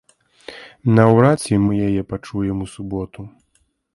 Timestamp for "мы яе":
1.67-2.01